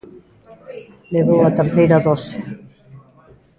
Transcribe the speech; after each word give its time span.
Levou 1.13 1.39
a 1.43 1.55
terceira 1.59 2.03
dose. 2.05 2.37